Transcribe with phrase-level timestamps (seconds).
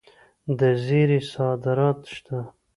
[0.59, 2.39] د زیرې صادرات شته.